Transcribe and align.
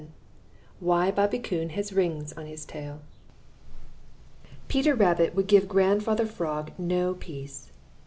XI 0.01 0.07
WHY 0.79 1.11
BOBBY 1.11 1.37
COON 1.43 1.69
HAS 1.69 1.93
RINGS 1.93 2.33
ON 2.33 2.47
HIS 2.47 2.65
TAIL 2.65 3.01
Peter 4.67 4.95
Rabbit 4.95 5.35
would 5.35 5.45
give 5.45 5.67
Grandfather 5.67 6.25
Frog 6.25 6.71
no 6.79 7.13
peace. 7.13 7.69